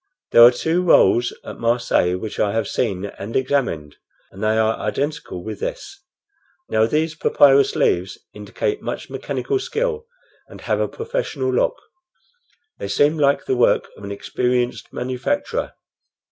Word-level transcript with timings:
There 0.31 0.41
are 0.43 0.49
two 0.49 0.81
rolls 0.81 1.31
at 1.45 1.59
Marseilles 1.59 2.17
which 2.17 2.39
I 2.39 2.53
have 2.53 2.67
seen 2.67 3.05
and 3.05 3.35
examined, 3.35 3.97
and 4.31 4.43
they 4.43 4.57
are 4.57 4.75
identical 4.79 5.43
with 5.43 5.59
this. 5.59 6.01
Now 6.67 6.87
these 6.87 7.13
papyrus 7.13 7.75
leaves 7.75 8.17
indicate 8.33 8.81
much 8.81 9.11
mechanical 9.11 9.59
skill, 9.59 10.07
and 10.47 10.61
have 10.61 10.79
a 10.79 10.87
professional 10.87 11.53
look. 11.53 11.75
They 12.79 12.87
seem 12.87 13.19
like 13.19 13.45
the 13.45 13.55
work 13.55 13.89
of 13.95 14.03
an 14.03 14.11
experienced 14.11 14.91
manufacturer." 14.91 15.73